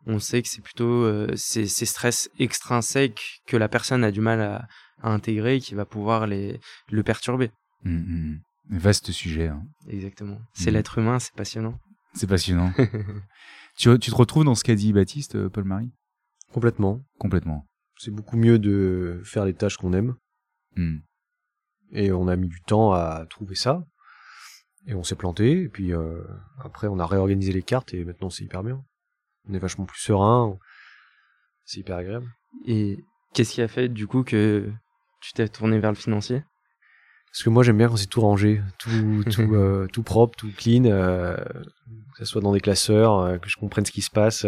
[0.08, 4.20] on sait que c'est plutôt euh, ces, ces stress extrinsèques que la personne a du
[4.20, 4.68] mal à,
[5.02, 7.52] à intégrer qui va pouvoir les le perturber.
[7.86, 8.40] Hum, hum.
[8.80, 9.48] Vaste sujet.
[9.50, 9.62] hein.
[9.88, 10.40] Exactement.
[10.54, 10.76] C'est Mhm.
[10.78, 11.78] l'être humain, c'est passionnant.
[12.16, 12.74] C'est passionnant.
[13.78, 15.92] tu, tu te retrouves dans ce qu'a dit Baptiste, euh, Paul-Marie?
[16.52, 17.02] Complètement.
[17.20, 17.66] Complètement.
[17.98, 20.16] C'est beaucoup mieux de faire les tâches qu'on aime.
[20.78, 21.02] Hum.
[21.92, 23.84] Et on a mis du temps à trouver ça.
[24.88, 25.62] Et on s'est planté.
[25.64, 26.22] Et puis euh,
[26.60, 28.84] après, on a réorganisé les cartes et maintenant c'est hyper bien.
[29.48, 30.58] On est vachement plus serein.
[31.64, 32.28] C'est hyper agréable.
[32.66, 33.04] Et
[33.34, 34.70] qu'est-ce qui a fait du coup que
[35.22, 36.44] tu t'es tourné vers le financier?
[37.36, 40.50] Parce que moi j'aime bien quand c'est tout rangé, tout tout euh, tout propre, tout
[40.56, 44.10] clean, euh, que ça soit dans des classeurs, euh, que je comprenne ce qui se
[44.10, 44.46] passe,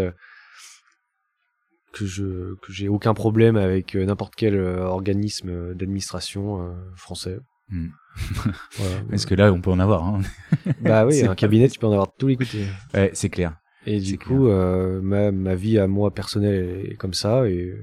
[1.94, 7.40] que je que j'ai aucun problème avec euh, n'importe quel euh, organisme euh, d'administration français.
[7.70, 7.90] Hmm.
[8.78, 8.96] Voilà.
[9.10, 10.04] Parce que là, on peut en avoir.
[10.04, 10.22] Hein.
[10.82, 12.66] Bah oui, c'est un cabinet tu peux en avoir tous les côtés.
[12.94, 13.58] Ouais, c'est clair.
[13.86, 17.48] Et du coup, euh, ma, ma vie à moi personnelle est comme ça.
[17.48, 17.74] Et,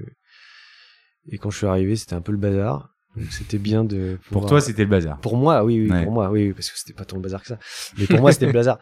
[1.31, 2.89] et quand je suis arrivé, c'était un peu le bazar.
[3.15, 4.19] Donc c'était bien de.
[4.29, 5.19] Pour toi, c'était le bazar.
[5.21, 6.03] Pour moi, oui, oui, Ouais.
[6.03, 7.57] pour moi, oui, oui, parce que c'était pas tant le bazar que ça.
[7.97, 8.77] Mais pour moi, c'était le bazar.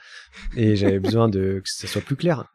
[0.55, 2.45] Et j'avais besoin de que ça soit plus clair.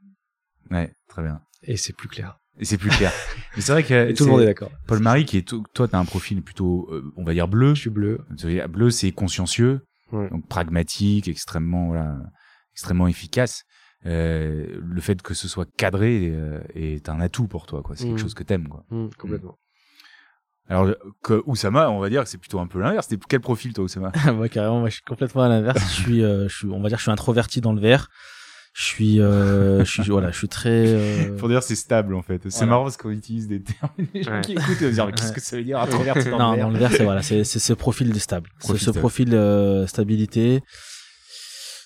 [0.70, 1.40] Ouais, très bien.
[1.62, 2.38] Et c'est plus clair.
[2.60, 3.12] Et c'est plus clair.
[3.56, 4.70] Mais c'est vrai que Et tout le monde est d'accord.
[4.86, 7.74] Paul-Marie, qui est to- toi, t'as un profil plutôt, euh, on va dire bleu.
[7.74, 8.20] Je suis bleu.
[8.68, 9.80] Bleu, c'est consciencieux,
[10.12, 10.28] Ouais.
[10.30, 12.16] donc pragmatique, extrêmement, voilà,
[12.72, 13.62] extrêmement efficace.
[14.06, 17.96] Euh, le fait que ce soit cadré euh, est un atout pour toi, quoi.
[17.96, 18.18] C'est quelque Mhm.
[18.20, 18.84] chose que t'aimes, quoi.
[18.90, 19.58] Hum, complètement.
[20.68, 23.08] Alors, euh, que Oussama, on va dire que c'est plutôt un peu l'inverse.
[23.08, 24.12] T'es quel profil, toi, Oussama?
[24.34, 26.88] Moi carrément moi je suis complètement à l'inverse je suis euh, je suis on va
[26.90, 28.08] dire je suis introverti dans le vert
[28.74, 32.22] je suis euh, je suis voilà je suis très euh, Pour dire, c'est stable, en
[32.22, 32.40] fait.
[32.44, 32.70] C'est Voilà.
[32.70, 33.90] marrant parce qu'on utilise des termes.
[34.14, 34.40] Les gens Ouais.
[34.42, 36.66] qui écoutent, vont dire, mais qu'est-ce que ça veut dire, introverti dans non le verre
[36.66, 38.98] dans le vert c'est voilà c'est c'est ce profil de stable C'est ce stable.
[39.00, 40.60] profil euh, stabilité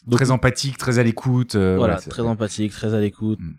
[0.07, 1.55] Donc, Très empathique, très à l'écoute.
[1.55, 3.53] euh, voilà, très empathique, très à l'écoute, Mm.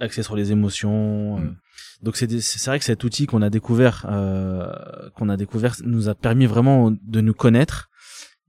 [0.00, 1.38] axé sur les émotions.
[1.38, 1.40] euh.
[1.40, 1.56] Mm.
[2.02, 4.70] Donc c'est des- c'est vrai que cet outil qu'on a découvert, euh,
[5.16, 7.88] qu'on a découvert, nous a permis vraiment de nous connaître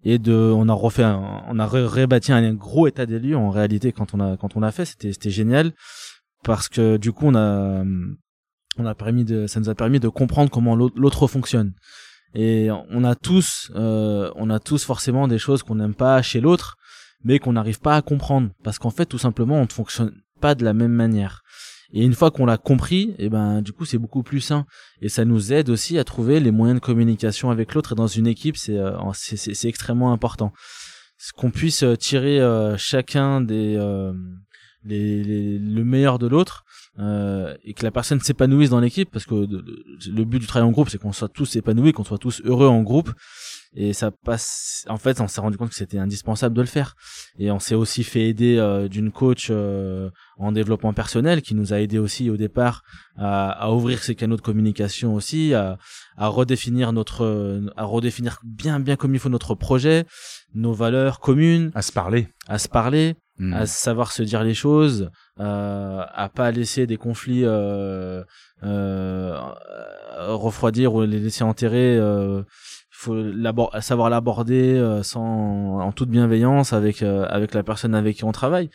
[0.04, 3.50] et de, on a refait, un- on a rebâti un gros état des lieux en
[3.50, 5.72] réalité quand on a quand on a fait, c'était c'était génial
[6.44, 7.84] parce que du coup on a
[8.78, 11.74] on a permis de, ça nous a permis de comprendre comment l'autre l'autre fonctionne.
[12.36, 16.40] Et on a tous, euh, on a tous forcément des choses qu'on n'aime pas chez
[16.40, 16.76] l'autre,
[17.24, 20.56] mais qu'on n'arrive pas à comprendre parce qu'en fait tout simplement on ne fonctionne pas
[20.56, 21.42] de la même manière.
[21.92, 24.66] Et une fois qu'on l'a compris, et ben du coup c'est beaucoup plus sain
[25.02, 28.06] et ça nous aide aussi à trouver les moyens de communication avec l'autre et dans
[28.08, 30.54] une équipe c'est euh, c'est extrêmement important.
[31.36, 34.14] Qu'on puisse euh, tirer euh, chacun des euh,
[34.86, 36.64] les, les- le meilleur de l'autre
[37.00, 40.72] euh, et que la personne s'épanouisse dans l'équipe parce que le but du travail en
[40.72, 43.12] groupe c'est qu'on soit tous épanouis, qu'on soit tous heureux en groupe
[43.76, 46.96] et ça passe en fait on s'est rendu compte que c'était indispensable de le faire
[47.38, 51.72] et on s'est aussi fait aider euh, d'une coach euh, en développement personnel qui nous
[51.74, 52.82] a aidé aussi au départ
[53.16, 55.78] à, à ouvrir ses canaux de communication aussi à,
[56.18, 60.06] à redéfinir notre à redéfinir bien bien comme il faut notre projet
[60.56, 62.28] nos valeurs communes À se parler.
[62.48, 63.54] à se parler Mm.
[63.54, 68.22] à savoir se dire les choses, euh, à pas laisser des conflits euh,
[68.64, 69.40] euh,
[70.20, 71.98] euh, refroidir ou les laisser enterrer.
[73.02, 73.16] Faut
[73.80, 78.34] savoir l'aborder euh, sans en toute bienveillance avec euh, avec la personne avec qui on
[78.34, 78.70] travaille.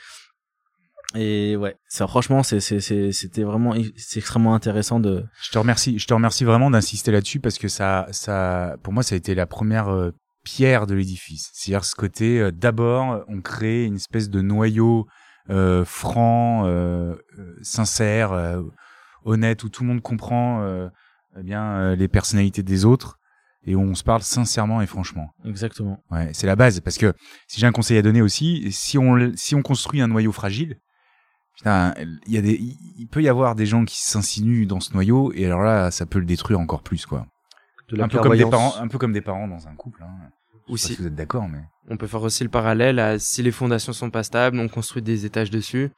[1.15, 6.07] Et ouais, ça franchement c'est c'était vraiment c'est extrêmement intéressant de Je te remercie, je
[6.07, 9.45] te remercie vraiment d'insister là-dessus parce que ça, ça, pour moi, ça a été la
[9.45, 11.51] première euh, pierre de l'édifice.
[11.53, 15.07] C'est-à-dire ce côté, d'abord, on crée une espèce de noyau
[15.85, 16.67] franc,
[17.61, 18.63] sincère,
[19.27, 20.67] honnête, où tout le monde comprend
[21.39, 23.19] eh bien les personnalités des autres.
[23.67, 25.31] Et où on se parle sincèrement et franchement.
[25.45, 26.03] Exactement.
[26.11, 27.15] Ouais, c'est la base parce que
[27.49, 30.79] si j'ai un conseil à donner aussi, si on si on construit un noyau fragile,
[31.57, 31.95] putain,
[32.27, 35.33] il y a des il peut y avoir des gens qui s'insinuent dans ce noyau
[35.33, 37.27] et alors là ça peut le détruire encore plus quoi.
[37.91, 40.03] De la Un peu comme des parents un peu comme des parents dans un couple
[40.03, 40.31] hein.
[40.69, 42.51] Ou Je sais pas si si vous êtes d'accord mais on peut faire aussi le
[42.51, 45.91] parallèle à si les fondations sont pas stables, on construit des étages dessus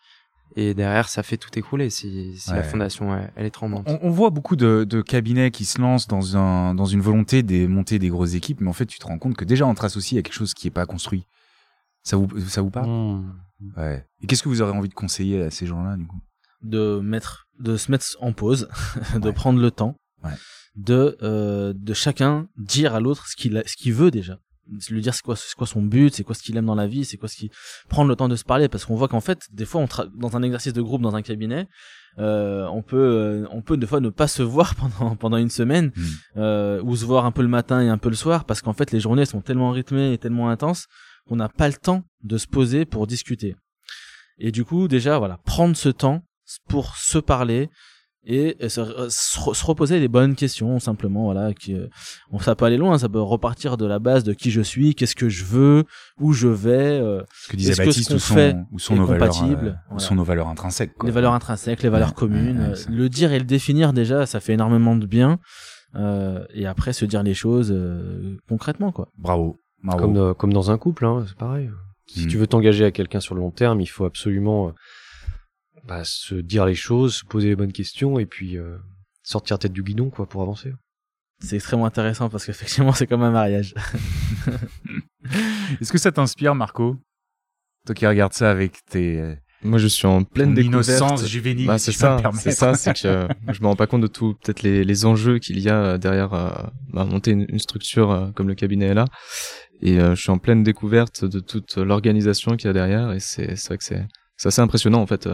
[0.55, 2.57] et derrière ça fait tout écrouler si, si Ouais.
[2.57, 3.85] la fondation elle, elle est tremblante.
[3.89, 7.43] on, on voit beaucoup de, de cabinets qui se lancent dans un dans une volonté
[7.43, 9.85] de monter des grosses équipes mais en fait tu te rends compte que déjà entre
[9.85, 11.27] associés il y a quelque chose qui est pas construit.
[12.03, 12.89] Ça vous ça vous parle?
[12.89, 13.35] Mmh.
[13.77, 14.07] Ouais.
[14.23, 16.21] Et qu'est-ce que vous aurez envie de conseiller à ces gens-là du coup?
[16.63, 18.69] De mettre, de se mettre en pause,
[19.15, 19.33] de Ouais.
[19.33, 20.31] prendre le temps, Ouais.
[20.77, 24.39] de, euh, de chacun dire à l'autre ce qu'il ce qu'il veut déjà.
[24.91, 26.87] Lui dire c'est quoi, c'est quoi son but, c'est quoi ce qu'il aime dans la
[26.89, 27.51] vie, c'est quoi ce qui
[27.89, 30.09] prendre le temps de se parler parce qu'on voit qu'en fait des fois on tra-
[30.17, 31.69] dans un exercice de groupe dans un cabinet
[32.19, 35.51] euh, on peut euh, on peut des fois ne pas se voir pendant pendant une
[35.51, 36.03] semaine Hmm.
[36.39, 38.73] euh, ou se voir un peu le matin et un peu le soir parce qu'en
[38.73, 40.87] fait les journées sont tellement rythmées et tellement intenses
[41.29, 43.55] qu'on n'a pas le temps de se poser pour discuter.
[44.39, 46.23] Et du coup déjà voilà prendre ce temps
[46.69, 47.69] pour se parler
[48.29, 48.81] et se, se
[49.39, 51.87] re- se reposer les bonnes questions simplement voilà qui euh,
[52.33, 54.95] on ça peut aller loin ça peut repartir de la base de qui je suis
[54.97, 55.85] qu'est-ce que je veux
[56.21, 58.79] où je vais euh, Ce que disait Est-ce que ce Baptiste, où sont, fait où
[58.79, 60.95] sont nos valeurs, euh, où sont nos valeurs intrinsèques.
[60.95, 61.07] quoi.
[61.09, 62.59] les valeurs intrinsèques, les valeurs Ouais, communes.
[62.59, 62.91] ouais, ouais, euh, ça.
[62.91, 65.39] le dire et le définir déjà, ça fait énormément de bien.
[65.95, 69.09] Euh, et après, se dire les choses euh, concrètement, quoi.
[69.17, 69.59] Bravo.
[69.83, 70.01] Bravo.
[70.03, 71.71] Comme, dans- comme dans un couple, hein, c'est pareil.
[72.09, 72.29] Si Mm.
[72.29, 74.73] tu veux t'engager à quelqu'un sur le long terme, il faut absolument euh,
[75.87, 78.77] bah, se dire les choses, se poser les bonnes questions et puis euh,
[79.23, 80.73] sortir tête du guidon quoi pour avancer.
[81.41, 83.75] C'est extrêmement intéressant parce qu'effectivement, c'est comme un mariage.
[85.81, 86.97] Est-ce que ça t'inspire, Marco?
[87.85, 90.89] Toi qui regardes ça avec tes euh, Moi, je suis en pleine ton découverte.
[90.89, 93.77] innocence juvénile, Bah, si c'est me ça, c'est ça, c'est que euh, je me rends
[93.77, 96.51] pas compte de tout, peut-être les, les enjeux qu'il y a euh, derrière euh,
[96.93, 99.05] bah, monter une, une structure euh, comme le cabinet est là.
[99.83, 103.13] Et euh, je suis en pleine découverte de toute l'organisation qu'il y a derrière.
[103.13, 105.29] Et c'est c'est vrai que c'est c'est assez impressionnant en fait.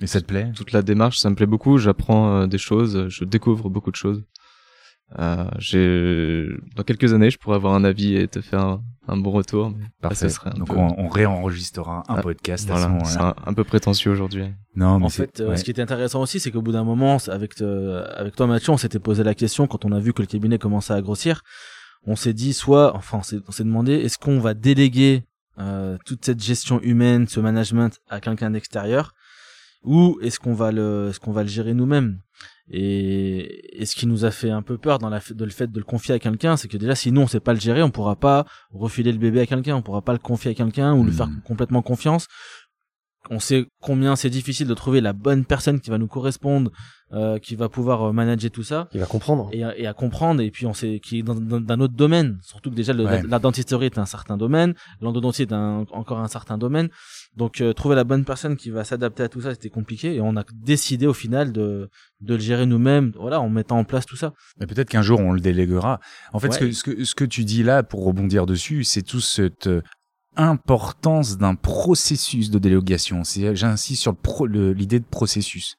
[0.00, 0.52] Et ça te plaît?
[0.54, 1.78] Toute la démarche, ça me plaît beaucoup.
[1.78, 4.22] J'apprends euh, des choses, je découvre beaucoup de choses.
[5.20, 9.16] Euh, j'ai dans quelques années, je pourrais avoir un avis et te faire un, un
[9.16, 9.70] bon retour.
[9.70, 10.16] Mais Parfait.
[10.16, 13.34] ça serait un Donc peu- on, on réenregistrera un Ah, podcast à voilà, ce moment-là.
[13.46, 14.46] un, un peu prétentieux aujourd'hui.
[14.74, 15.56] Non, mais En fait, euh, ouais.
[15.56, 18.72] ce qui était intéressant aussi, c'est qu'au bout d'un moment, avec euh, avec toi, Mathieu,
[18.72, 21.42] on s'était posé la question quand on a vu que le cabinet commençait à grossir.
[22.04, 25.22] On s'est dit soit, enfin, on s'est on s'est demandé, est-ce qu'on va déléguer
[25.58, 29.12] euh, toute cette gestion humaine, ce management à quelqu'un d'extérieur,
[29.86, 32.18] ou est-ce qu'on va le, est-ce qu'on va le gérer nous-mêmes?
[32.68, 35.70] Et, et ce qui nous a fait un peu peur dans la, de le fait
[35.70, 37.82] de le confier à quelqu'un, c'est que déjà, si nous on sait pas le gérer,
[37.82, 40.92] on pourra pas refiler le bébé à quelqu'un, on pourra pas le confier à quelqu'un
[40.94, 41.16] ou lui Mhm.
[41.16, 42.26] faire complètement confiance.
[43.30, 46.70] On sait combien c'est difficile de trouver la bonne personne qui va nous correspondre,
[47.12, 48.88] euh, qui va pouvoir euh, manager tout ça.
[48.92, 49.48] Il va comprendre.
[49.52, 51.94] et, à- et à comprendre et puis on sait qui est dans, dans- d'un autre
[51.94, 52.38] domaine.
[52.42, 53.22] Surtout que déjà le, Ouais.
[53.22, 54.74] la, la dentisterie est un certain domaine.
[55.00, 56.88] L'endodontie est un, encore un certain domaine.
[57.36, 60.14] Donc euh, trouver la bonne personne qui va s'adapter à tout ça c'était compliqué.
[60.16, 61.88] Et on a décidé au final de
[62.22, 63.12] de le gérer nous-mêmes.
[63.20, 64.32] Voilà en mettant en place tout ça.
[64.58, 66.00] Mais peut-être qu'un jour on le déléguera.
[66.32, 69.02] En fait, ce, que, ce, que, ce que tu dis là, pour rebondir dessus, c'est
[69.02, 69.82] tout cette euh,
[70.36, 73.22] importance d'un processus de délégation.
[73.24, 75.76] J'insiste sur pro- l'idée de processus.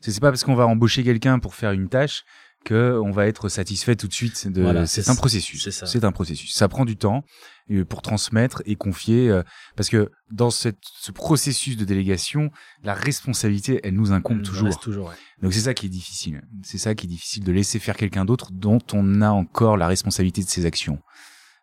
[0.00, 2.24] C'est pas parce qu'on va embaucher quelqu'un pour faire une tâche
[2.64, 4.46] que on va être satisfait tout de suite.
[4.48, 5.68] De, Voilà, c'est un processus.
[5.70, 6.54] C'est un processus.
[6.54, 7.24] Ça prend du temps
[7.72, 9.42] euh, pour transmettre et confier, euh,
[9.76, 12.50] parce que dans cette, ce processus de délégation,
[12.84, 14.66] la responsabilité, elle nous incombe Elle toujours.
[14.66, 15.14] reste toujours ouais.
[15.42, 16.42] Donc c'est ça qui est difficile.
[16.62, 19.88] C'est ça qui est difficile de laisser faire quelqu'un d'autre dont on a encore la
[19.88, 20.98] responsabilité de ses actions.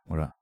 [0.08, 0.34] Voilà.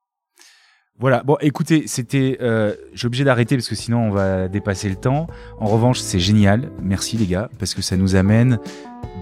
[0.99, 1.21] Voilà.
[1.23, 2.38] Bon, écoutez, c'était.
[2.41, 5.27] Euh, J'ai obligé d'arrêter parce que sinon on va dépasser le temps.
[5.60, 6.71] En revanche, c'est génial.
[6.81, 8.60] Merci les gars parce que ça nous amène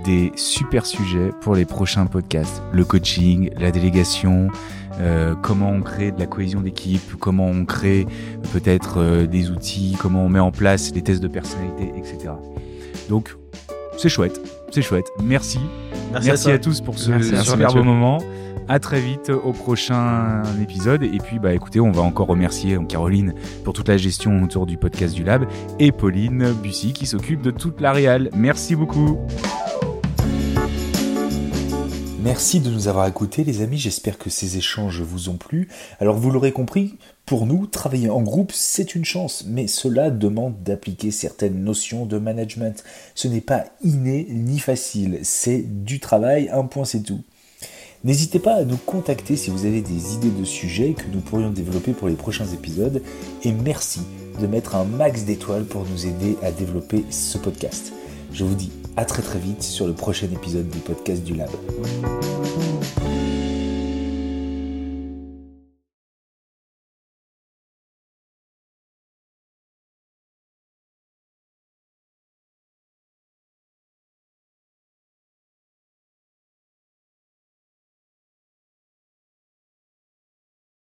[0.05, 2.61] des super sujets pour les prochains podcasts.
[2.71, 4.49] Le coaching, la délégation,
[5.01, 8.05] euh, comment on crée de la cohésion d'équipe, comment on crée
[8.53, 12.33] peut-être euh, des outils, comment on met en place les tests de personnalité, etc.
[13.09, 13.35] Donc
[13.97, 14.39] c'est chouette,
[14.71, 15.07] c'est chouette.
[15.21, 15.59] Merci.
[16.11, 18.19] merci, Merci, à, tous pour ce toi, super beau moment.
[18.67, 21.03] À très vite au prochain épisode.
[21.03, 24.77] Et puis, bah, écoutez, on va encore remercier Caroline pour toute la gestion autour du
[24.77, 25.45] podcast du Lab
[25.77, 28.31] et Pauline Bussy qui s'occupe de toute la réal.
[28.35, 29.19] Merci beaucoup.
[32.23, 35.69] Merci de nous avoir écoutés les amis, j'espère que ces échanges vous ont plu.
[35.99, 36.97] Alors vous l'aurez compris,
[37.27, 42.17] pour nous, travailler en groupe, c'est une chance, mais cela demande d'appliquer certaines notions de
[42.17, 42.83] management.
[43.13, 47.21] Ce n'est pas inné ni facile, c'est du travail, un point c'est tout.
[48.05, 51.49] N'hésitez pas à nous contacter si vous avez des idées de sujets que nous pourrions
[51.49, 53.01] développer pour les prochains épisodes,
[53.43, 54.01] et merci
[54.39, 57.93] de mettre un max d'étoiles pour nous aider à développer ce podcast.
[58.31, 61.49] Je vous dis à très très vite sur le prochain épisode du podcast du Lab.